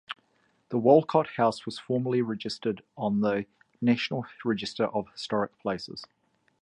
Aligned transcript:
The 0.69 0.79
Wolcott 0.79 1.27
House 1.35 1.63
was 1.67 1.77
formerly 1.77 2.23
listed 2.23 2.81
on 2.97 3.21
the 3.21 3.45
National 3.81 4.25
Register 4.43 4.85
of 4.85 5.07
Historic 5.11 5.55
Places. 5.59 6.05